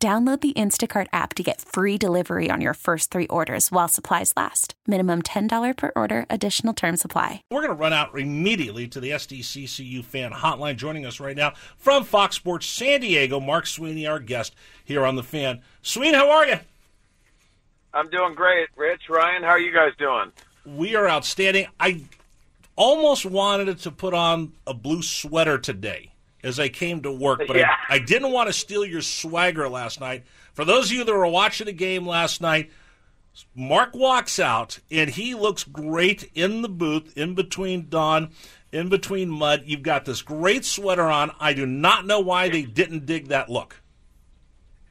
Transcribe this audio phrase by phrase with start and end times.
[0.00, 4.32] Download the Instacart app to get free delivery on your first three orders while supplies
[4.36, 4.74] last.
[4.86, 7.42] Minimum $10 per order, additional term supply.
[7.50, 10.76] We're going to run out immediately to the SDCCU fan hotline.
[10.76, 14.54] Joining us right now from Fox Sports San Diego, Mark Sweeney, our guest
[14.84, 15.62] here on the fan.
[15.82, 16.60] Sweeney, how are you?
[17.92, 18.68] I'm doing great.
[18.76, 20.30] Rich, Ryan, how are you guys doing?
[20.64, 21.66] We are outstanding.
[21.80, 22.04] I
[22.76, 26.12] almost wanted to put on a blue sweater today
[26.42, 27.74] as I came to work, but Yeah.
[27.88, 30.24] I, I didn't want to steal your swagger last night.
[30.54, 32.70] For those of you that were watching the game last night,
[33.54, 38.30] Mark walks out and he looks great in the booth, in between Don,
[38.72, 39.62] in between Mud.
[39.66, 41.30] You've got this great sweater on.
[41.38, 43.80] I do not know why they didn't dig that look.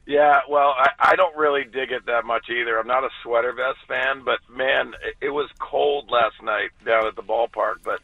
[0.06, 2.78] Yeah, well, I, I don't really dig it that much either.
[2.78, 7.06] I'm not a sweater vest fan, but man, it, it was cold last night down
[7.06, 7.82] at the ballpark.
[7.84, 8.00] But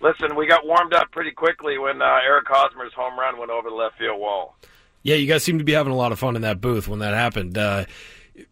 [0.00, 3.68] listen, we got warmed up pretty quickly when uh, Eric Hosmer's home run went over
[3.68, 4.56] the left field wall.
[5.02, 6.98] Yeah, you guys seem to be having a lot of fun in that booth when
[6.98, 7.56] that happened.
[7.56, 7.86] Uh,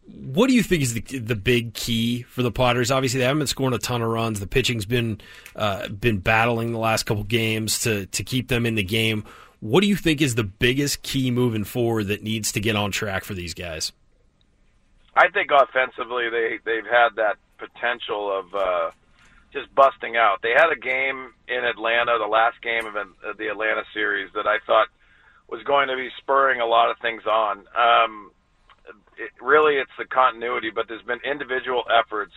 [0.05, 2.91] what do you think is the the big key for the Padres?
[2.91, 4.39] Obviously, they haven't been scoring a ton of runs.
[4.39, 5.21] The pitching's been
[5.55, 9.23] uh, been battling the last couple games to to keep them in the game.
[9.59, 12.91] What do you think is the biggest key moving forward that needs to get on
[12.91, 13.91] track for these guys?
[15.15, 18.91] I think offensively they they've had that potential of uh,
[19.57, 20.37] just busting out.
[20.43, 22.93] They had a game in Atlanta, the last game of
[23.37, 24.87] the Atlanta series that I thought
[25.49, 27.65] was going to be spurring a lot of things on.
[27.73, 28.31] Um,
[29.17, 32.33] it, really, it's the continuity, but there's been individual efforts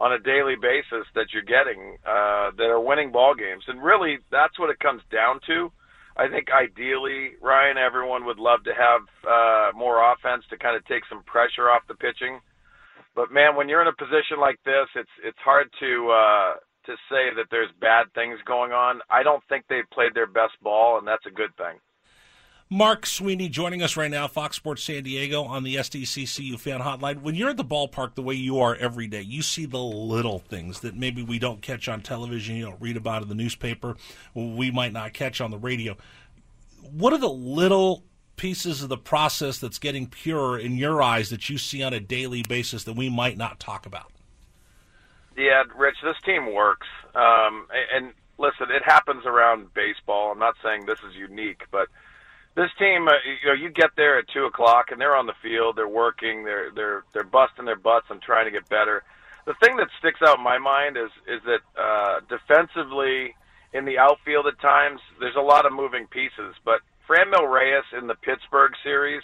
[0.00, 4.18] on a daily basis that you're getting uh, that are winning ball games, and really
[4.30, 5.70] that's what it comes down to.
[6.16, 10.84] I think ideally, Ryan, everyone would love to have uh, more offense to kind of
[10.84, 12.40] take some pressure off the pitching.
[13.14, 16.54] But man, when you're in a position like this, it's it's hard to uh,
[16.86, 19.00] to say that there's bad things going on.
[19.10, 21.78] I don't think they've played their best ball, and that's a good thing.
[22.72, 27.20] Mark Sweeney joining us right now, Fox Sports San Diego on the SDCCU fan hotline.
[27.20, 30.38] When you're at the ballpark the way you are every day, you see the little
[30.38, 33.94] things that maybe we don't catch on television, you don't read about in the newspaper,
[34.34, 35.98] we might not catch on the radio.
[36.90, 38.04] What are the little
[38.42, 42.00] pieces of the process that's getting purer in your eyes that you see on a
[42.00, 44.10] daily basis that we might not talk about?
[45.36, 46.88] Yeah, Rich, this team works.
[47.14, 50.32] Um, and listen, it happens around baseball.
[50.32, 51.86] I'm not saying this is unique, but
[52.56, 55.38] this team, uh, you know, you get there at two o'clock and they're on the
[55.40, 59.04] field, they're working, they're they're they're busting their butts and trying to get better.
[59.46, 63.36] The thing that sticks out in my mind is is that uh, defensively
[63.72, 66.80] in the outfield at times there's a lot of moving pieces, but
[67.12, 69.22] Franmil Reyes in the Pittsburgh series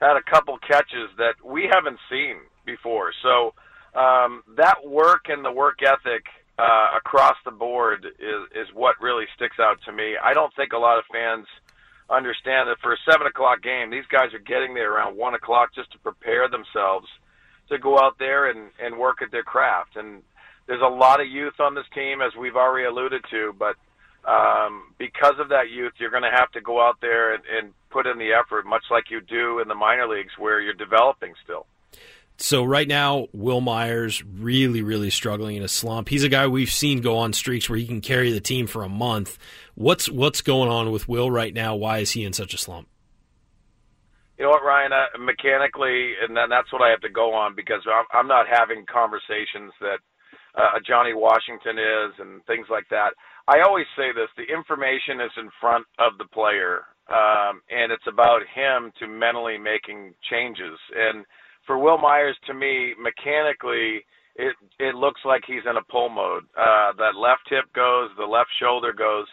[0.00, 2.36] had a couple catches that we haven't seen
[2.66, 3.12] before.
[3.22, 3.54] So
[3.98, 6.24] um, that work and the work ethic
[6.58, 10.14] uh, across the board is is what really sticks out to me.
[10.22, 11.46] I don't think a lot of fans
[12.10, 15.70] understand that for a seven o'clock game, these guys are getting there around one o'clock
[15.74, 17.06] just to prepare themselves
[17.68, 19.96] to go out there and, and work at their craft.
[19.96, 20.22] And
[20.66, 23.76] there's a lot of youth on this team, as we've already alluded to, but
[24.26, 27.72] um, because of that youth, you're going to have to go out there and, and
[27.90, 31.34] put in the effort, much like you do in the minor leagues where you're developing
[31.42, 31.66] still.
[32.36, 36.08] So right now, Wil Myers really, really struggling in a slump.
[36.08, 38.82] He's a guy we've seen go on streaks where he can carry the team for
[38.82, 39.38] a month.
[39.76, 41.76] What's what's going on with Wil right now?
[41.76, 42.88] Why is he in such a slump?
[44.36, 44.92] You know what, Ryan?
[44.92, 48.46] Uh, mechanically, and then that's what I have to go on because I'm, I'm not
[48.50, 49.98] having conversations that
[50.56, 53.14] uh, Johnny Washington is and things like that.
[53.46, 58.06] I always say this: the information is in front of the player, um, and it's
[58.08, 60.78] about him to mentally making changes.
[60.96, 61.24] And
[61.66, 64.04] for Wil Myers, to me, mechanically,
[64.36, 66.44] it it looks like he's in a pull mode.
[66.56, 69.26] Uh, that left hip goes, the left shoulder goes.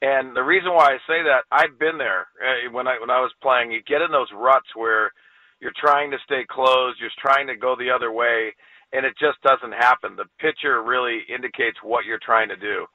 [0.00, 3.20] And the reason why I say that, I've been there uh, when I when I
[3.20, 3.72] was playing.
[3.72, 5.12] You get in those ruts where
[5.60, 8.54] you're trying to stay closed, you're trying to go the other way,
[8.92, 10.16] and it just doesn't happen.
[10.16, 12.86] The pitcher really indicates what you're trying to do.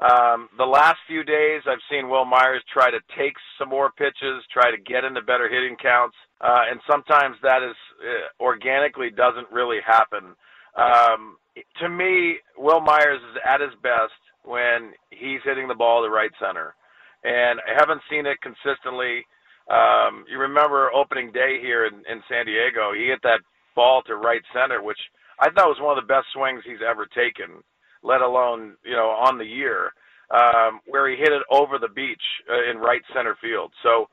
[0.00, 4.42] Um, the last few days, I've seen Wil Myers try to take some more pitches,
[4.52, 9.50] try to get into better hitting counts, uh, and sometimes that is uh, organically doesn't
[9.52, 10.34] really happen.
[10.76, 11.36] Um,
[11.80, 16.32] to me, Wil Myers is at his best when he's hitting the ball to right
[16.40, 16.74] center,
[17.22, 19.24] and I haven't seen it consistently.
[19.70, 23.40] Um, you remember opening day here in, in San Diego, he hit that
[23.76, 24.98] ball to right center, which
[25.38, 27.62] I thought was one of the best swings he's ever taken,
[28.02, 29.92] let alone you know on the year,
[30.30, 33.72] um, where he hit it over the beach uh, in right center field.
[33.82, 34.08] So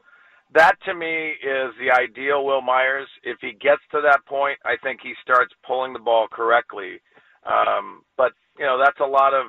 [0.53, 3.07] that to me is the ideal Wil Myers.
[3.24, 7.00] If he gets to that point, I think he starts pulling the ball correctly.
[7.45, 9.47] Um, but you know that's a lot of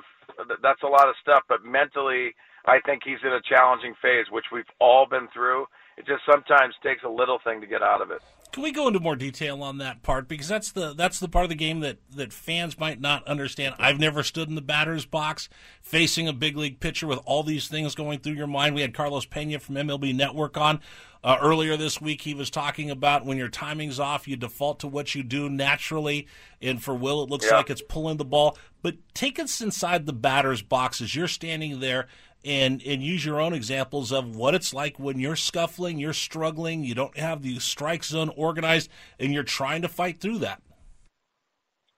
[0.61, 1.43] that's a lot of stuff.
[1.49, 2.33] But mentally,
[2.65, 5.65] I think he's in a challenging phase, which we've all been through.
[5.97, 8.21] It just sometimes takes a little thing to get out of it.
[8.51, 11.43] Can we go into more detail on that part because that's the that's the part
[11.43, 13.75] of the game that that fans might not understand.
[13.79, 15.47] I've never stood in the batter's box
[15.81, 18.75] facing a big league pitcher with all these things going through your mind.
[18.75, 20.81] We had Carlos Pena from MLB Network on
[21.23, 22.21] uh, earlier this week.
[22.21, 26.27] He was talking about when your timing's off, you default to what you do naturally,
[26.61, 27.57] and for Wil, it looks yeah.
[27.57, 28.57] like it's pulling the ball.
[28.81, 32.07] But take us inside the batter's box as you're standing there
[32.43, 36.83] and and use your own examples of what it's like when you're scuffling, you're struggling,
[36.83, 38.89] you don't have the strike zone organized,
[39.19, 40.61] and you're trying to fight through that.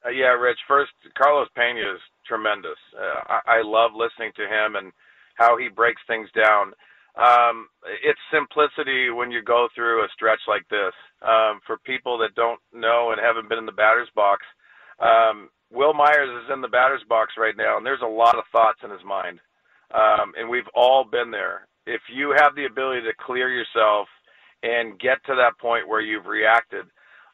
[0.06, 0.60] Uh, yeah, Rich.
[0.68, 2.78] First, Carlos Pena is tremendous.
[2.98, 4.92] Uh, I, I love listening to him and
[5.36, 6.74] how he breaks things down.
[7.16, 7.68] Um,
[8.04, 10.94] it's simplicity when you go through a stretch like this.
[11.22, 14.44] Um, for people that don't know and haven't been in the batter's box,
[15.00, 18.44] um, Wil Myers is in the batter's box right now, and there's a lot of
[18.52, 19.40] thoughts in his mind
[19.94, 21.68] um, and we've all been there.
[21.86, 24.08] If you have the ability to clear yourself
[24.64, 26.86] and get to that point where you've reacted,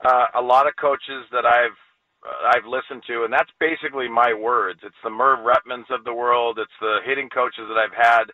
[0.04, 1.78] uh, a lot of coaches that I've
[2.26, 4.82] uh, I've listened to, and that's basically my words.
[4.84, 6.60] It's the Merv Rettenmunds of the world.
[6.60, 8.26] It's the hitting coaches that I've had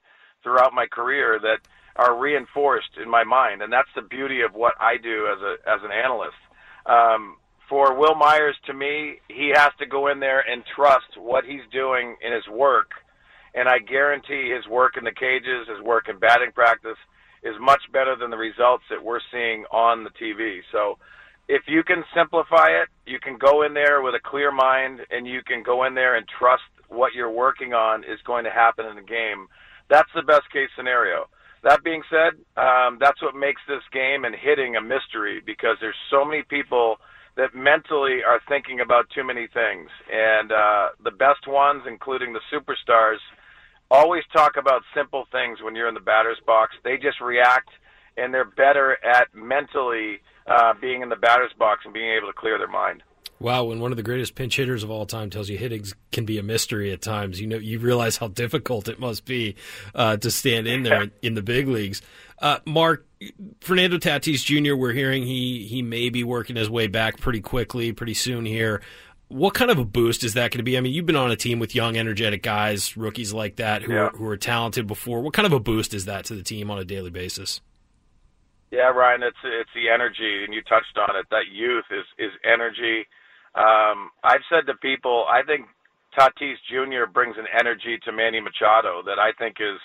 [0.42, 1.60] throughout my career that
[1.96, 5.70] are reinforced in my mind, and that's the beauty of what I do as a
[5.70, 6.38] as an analyst.
[6.86, 7.38] Um,
[7.70, 11.66] for Wil Myers, to me, he has to go in there and trust what he's
[11.72, 12.92] doing in his work
[13.56, 17.00] and I guarantee his work in the cages, his work in batting practice
[17.42, 20.60] is much better than the results that we're seeing on the TV.
[20.72, 20.98] So
[21.48, 25.26] if you can simplify it, you can go in there with a clear mind and
[25.26, 28.86] you can go in there and trust what you're working on is going to happen
[28.86, 29.48] in the game.
[29.90, 31.28] That's the best case scenario.
[31.64, 35.96] That being said, um, that's what makes this game and hitting a mystery because there's
[36.12, 36.98] so many people
[37.38, 39.90] that mentally are thinking about too many things.
[40.12, 43.18] And uh, the best ones, including the superstars,
[43.92, 46.76] always talk about simple things when you're in the batter's box.
[46.84, 47.70] They just react,
[48.18, 52.34] and they're better at mentally uh, being in the batter's box and being able to
[52.34, 53.04] clear their mind.
[53.40, 56.26] Wow, when one of the greatest pinch hitters of all time tells you hitting can
[56.26, 59.56] be a mystery at times, you know you realize how difficult it must be
[59.94, 62.02] uh, to stand in there in the big leagues.
[62.40, 63.06] Uh, Mark
[63.60, 64.76] Fernando Tatis Jr.
[64.76, 68.82] We're hearing he he may be working his way back pretty quickly, pretty soon here
[69.28, 70.78] what kind of a boost is that going to be?
[70.78, 73.94] I mean, you've been on a team with young, energetic guys, rookies like that who
[73.94, 74.00] yeah.
[74.00, 75.22] are, who are talented before.
[75.22, 77.62] What kind of a boost is that to the team on a daily basis?
[78.72, 81.26] Yeah, Ryan, it's it's the energy, and you touched on it.
[81.32, 83.08] That youth is is energy.
[83.56, 85.68] Um, I've said to people, I think
[86.18, 87.10] Tatis Jr.
[87.12, 89.80] brings an energy to Manny Machado that I think is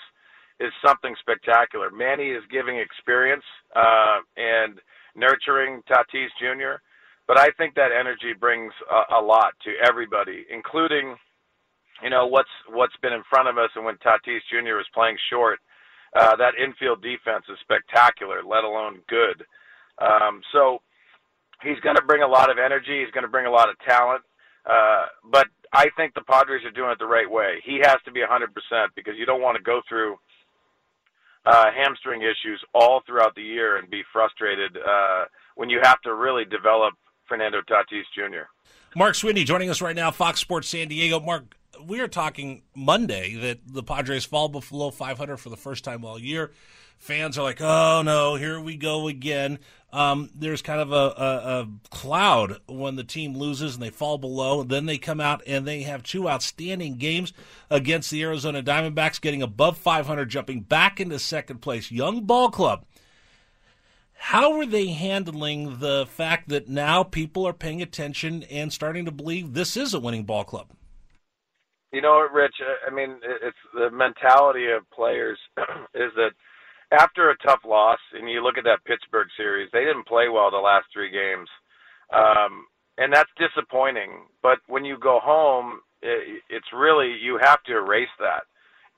[0.59, 1.89] is something spectacular.
[1.89, 3.43] Manny is giving experience
[3.75, 4.79] uh, and
[5.15, 6.81] nurturing Tatis Jr.
[7.27, 11.15] But I think that energy brings a, a lot to everybody, including,
[12.03, 13.69] you know, what's what's been in front of us.
[13.75, 14.75] And when Tatis Jr.
[14.75, 15.59] was playing short,
[16.15, 19.45] uh, that infield defense is spectacular, let alone good.
[19.99, 20.81] Um, so
[21.63, 23.01] he's going to bring a lot of energy.
[23.03, 24.21] He's going to bring a lot of talent.
[24.65, 27.61] Uh, but I think the Padres are doing it the right way.
[27.63, 28.47] He has to be 100%
[28.95, 30.17] because you don't want to go through
[31.45, 36.13] uh, hamstring issues all throughout the year and be frustrated uh, when you have to
[36.13, 36.93] really develop
[37.31, 38.43] Fernando Tatis Jr.
[38.93, 41.17] Mark Sweeney joining us right now, Fox Sports San Diego.
[41.17, 46.03] Mark, we are talking Monday that the Padres fall below 500 for the first time
[46.03, 46.51] all year.
[46.97, 49.59] Fans are like, oh no, here we go again.
[49.93, 54.17] Um, there's kind of a, a, a, cloud when the team loses and they fall
[54.17, 54.63] below.
[54.63, 57.31] Then they come out and they have two outstanding games
[57.69, 61.91] against the Arizona Diamondbacks, getting above 500, jumping back into second place.
[61.91, 62.85] Young ball club
[64.21, 69.11] how are they handling the fact that now people are paying attention and starting to
[69.11, 70.67] believe this is a winning ball club?
[71.91, 72.53] You know, Rich.
[72.87, 75.39] I mean, it's the mentality of players
[75.95, 76.33] is that
[76.91, 80.51] after a tough loss, and you look at that Pittsburgh series, they didn't play well
[80.51, 81.49] the last three games,
[82.13, 82.67] um,
[82.99, 84.27] and that's disappointing.
[84.43, 88.43] But when you go home, it's really you have to erase that.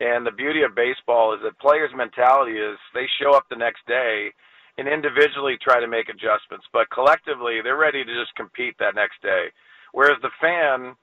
[0.01, 3.87] And the beauty of baseball is that players' mentality is they show up the next
[3.87, 4.33] day
[4.77, 6.65] and individually try to make adjustments.
[6.73, 9.47] But collectively, they're ready to just compete that next day.
[9.91, 10.95] Whereas the fan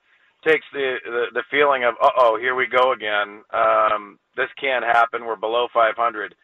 [0.44, 3.42] takes the the, the feeling of, uh oh, here we go again.
[3.52, 5.24] Um, this can't happen.
[5.24, 6.34] We're below 500.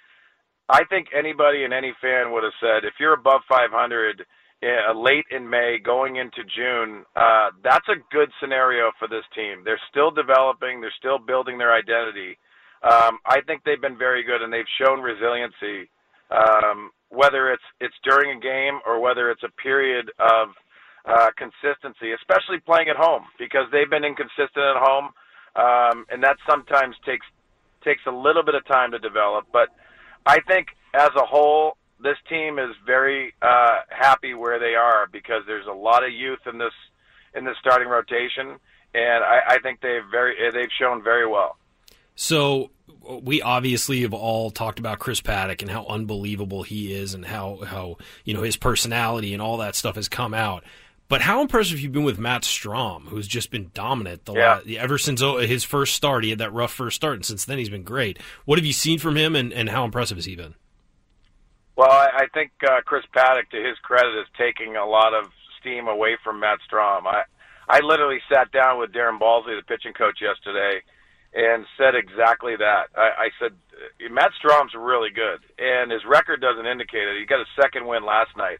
[0.68, 4.24] I think anybody and any fan would have said if you're above 500
[4.62, 9.62] uh, late in May going into June, uh, that's a good scenario for this team.
[9.64, 12.38] They're still developing, they're still building their identity.
[12.82, 15.88] Um, I think they've been very good and they've shown resiliency.
[16.30, 20.48] Um, whether it's it's during a game or whether it's a period of
[21.06, 25.10] uh, consistency, especially playing at home because they've been inconsistent at home,
[25.54, 27.26] um, and that sometimes takes
[27.84, 29.46] takes a little bit of time to develop.
[29.52, 29.68] But
[30.26, 35.42] I think as a whole, this team is very uh, happy where they are because
[35.46, 36.74] there's a lot of youth in this
[37.34, 38.58] in this starting rotation,
[38.94, 41.56] and I, I think they've very they've shown very well.
[42.16, 42.70] So
[43.22, 47.58] we obviously have all talked about Chris Paddack and how unbelievable he is, and how
[47.64, 50.64] how you know his personality and all that stuff has come out.
[51.08, 54.54] But how impressive have you been with Matt Strahm, who's just been dominant the yeah.
[54.54, 56.24] last, ever since oh, his first start?
[56.24, 58.18] He had that rough first start, and since then he's been great.
[58.44, 60.56] What have you seen from him, and, and how impressive has he been?
[61.76, 65.26] Well, I, I think uh, Chris Paddack, to his credit, is taking a lot of
[65.60, 67.06] steam away from Matt Strahm.
[67.06, 67.22] I
[67.68, 70.82] I literally sat down with Darren Balsley, the pitching coach, yesterday,
[71.36, 72.88] and said exactly that.
[72.96, 73.52] I, I said
[74.10, 77.20] Matt Strahm's really good, and his record doesn't indicate it.
[77.20, 78.58] He got a second win last night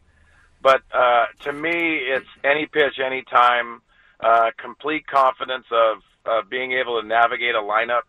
[0.61, 3.81] but uh, to me, it's any pitch, any time,
[4.19, 8.01] uh, complete confidence of, of being able to navigate a lineup.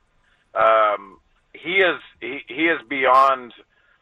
[0.55, 1.19] Um,
[1.53, 3.53] he is he, he is beyond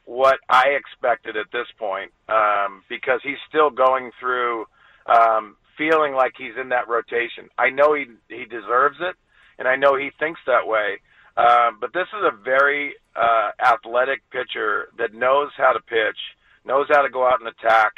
[0.04, 4.66] what I expected at this point um, because he's still going through
[5.06, 7.48] um, feeling like he's in that rotation.
[7.58, 9.16] I know he he deserves it,
[9.58, 10.98] and I know he thinks that way.
[11.36, 16.18] Uh, but this is a very uh, athletic pitcher that knows how to pitch,
[16.64, 17.92] knows how to go out and attack,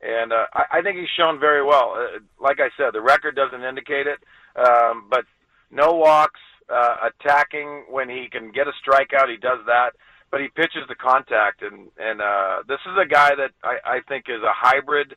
[0.00, 1.96] and uh, I, I think he's shown very well.
[1.96, 4.18] Uh, like I said, the record doesn't indicate it,
[4.56, 5.24] um, but
[5.70, 9.90] no walks, uh, attacking when he can get a strikeout, he does that.
[10.30, 14.00] But he pitches the contact, and and uh, this is a guy that I, I
[14.08, 15.14] think is a hybrid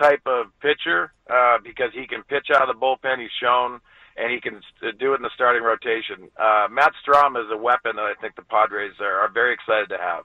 [0.00, 3.20] type of pitcher uh, because he can pitch out of the bullpen.
[3.20, 3.80] He's shown,
[4.18, 4.60] and he can
[4.98, 6.30] do it in the starting rotation.
[6.36, 9.88] Uh, Matt Strahm is a weapon that I think the Padres are, are very excited
[9.90, 10.24] to have.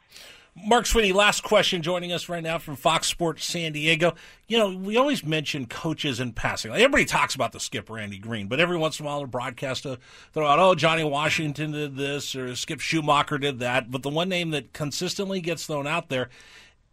[0.55, 4.13] Mark Sweeney, last question joining us right now from Fox Sports San Diego.
[4.47, 6.69] You know, we always mention coaches in passing.
[6.69, 9.27] Like everybody talks about the skip Randy Green, but every once in a while a
[9.27, 9.97] broadcaster
[10.31, 13.89] throw out, oh, Johnny Washington did this or Skip Schumaker did that.
[13.89, 16.29] But the one name that consistently gets thrown out there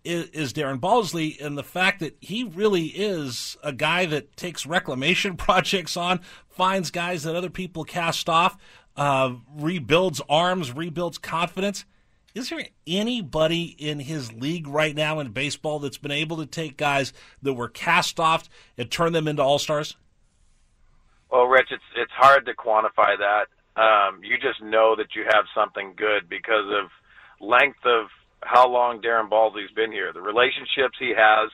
[0.04, 4.66] is, is Darren Balsley, and the fact that he really is a guy that takes
[4.66, 8.56] reclamation projects on, finds guys that other people cast off,
[8.96, 11.84] uh, rebuilds arms, rebuilds confidence
[12.34, 16.76] is there anybody in his league right now in baseball that's been able to take
[16.76, 19.96] guys that were cast off and turn them into all stars?
[21.30, 23.46] Well, Rich, it's it's hard to quantify that.
[23.80, 26.90] Um, you just know that you have something good because of
[27.40, 28.06] length of
[28.42, 31.50] how long Darren Balsley's been here, the relationships he has,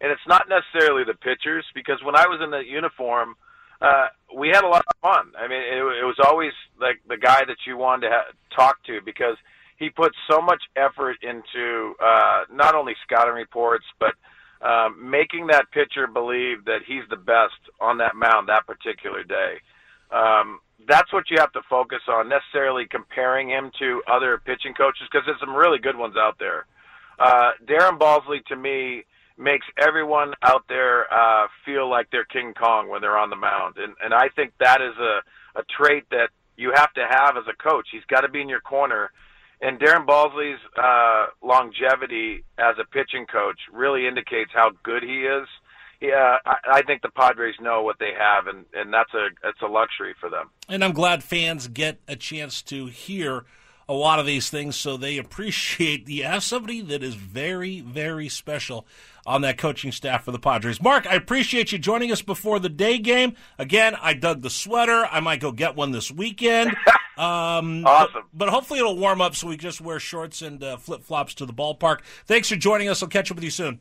[0.00, 3.36] and it's not necessarily the pitchers because when I was in the uniform,
[3.80, 5.32] uh, we had a lot of fun.
[5.38, 8.82] I mean, it, it was always like the guy that you wanted to ha- talk
[8.84, 9.36] to because
[9.78, 14.14] he puts so much effort into uh, not only scouting reports, but
[14.66, 19.60] um, making that pitcher believe that he's the best on that mound that particular day.
[20.10, 25.08] Um, that's what you have to focus on, necessarily comparing him to other pitching coaches,
[25.10, 26.66] because there's some really good ones out there.
[27.18, 29.04] Uh, Darren Balsley, to me,
[29.36, 33.76] makes everyone out there uh, feel like they're King Kong when they're on the mound,
[33.78, 35.20] and and I think that is a
[35.58, 37.88] a trait that you have to have as a coach.
[37.90, 39.10] He's got to be in your corner
[39.64, 45.48] and Darren Balsley's uh, longevity as a pitching coach really indicates how good he is.
[46.04, 49.62] Yeah, I, I think the Padres know what they have, and, and that's a it's
[49.62, 50.50] a luxury for them.
[50.68, 53.44] And I'm glad fans get a chance to hear
[53.88, 58.28] a lot of these things so they appreciate you have somebody that is very, very
[58.28, 58.86] special
[59.26, 60.82] on that coaching staff for the Padres.
[60.82, 63.34] Mark, I appreciate you joining us before the day game.
[63.58, 65.06] Again, I dug the sweater.
[65.10, 66.76] I might go get one this weekend.
[67.16, 68.24] Um, awesome.
[68.32, 71.32] But, but, hopefully it'll warm up so we just wear shorts and uh, flip flops
[71.34, 72.00] to the ballpark.
[72.26, 73.04] Thanks for joining us.
[73.04, 73.78] I'll catch up with you soon.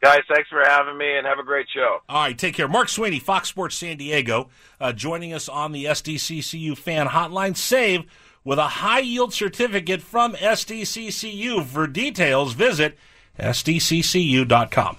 [0.00, 1.98] Guys, thanks for having me and have a great show.
[2.08, 2.68] All right, take care.
[2.68, 4.48] Mark Sweeney, Fox Sports San Diego,
[4.80, 7.56] uh, joining us on the SDCCU fan hotline.
[7.56, 8.04] Save
[8.44, 11.64] with a high yield certificate from SDCCU.
[11.64, 12.96] For details, visit
[13.40, 14.96] SDCCU.com.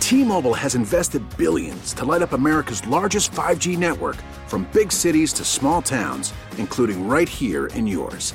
[0.00, 5.32] T Mobile has invested billions to light up America's largest 5G network from big cities
[5.34, 8.34] to small towns, including right here in yours.